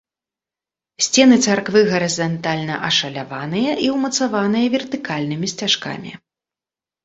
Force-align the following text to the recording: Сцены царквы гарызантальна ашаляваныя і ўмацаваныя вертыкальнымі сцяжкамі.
Сцены 1.07 1.37
царквы 1.47 1.81
гарызантальна 1.91 2.75
ашаляваныя 2.89 3.71
і 3.85 3.93
ўмацаваныя 3.99 4.75
вертыкальнымі 4.79 5.47
сцяжкамі. 5.57 6.11